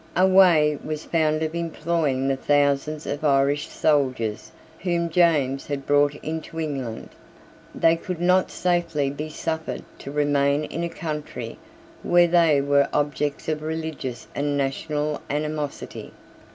[0.17, 6.15] A way was found of employing the thousands of Irish soldiers whom James had brought
[6.23, 7.09] into England.
[7.75, 11.59] They could not safely be suffered to remain in a country
[12.01, 16.13] where they were objects of religious and national animosity.